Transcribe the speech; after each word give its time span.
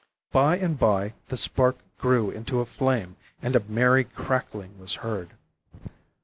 By 0.31 0.57
and 0.57 0.79
by 0.79 1.13
the 1.27 1.37
spark 1.37 1.77
grew 1.99 2.31
into 2.31 2.59
a 2.59 2.65
flame, 2.65 3.17
and 3.39 3.55
a 3.55 3.59
merry 3.59 4.03
crackling 4.03 4.79
was 4.79 4.95
heard. 5.05 5.35